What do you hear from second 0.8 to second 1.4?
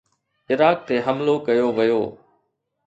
تي حملو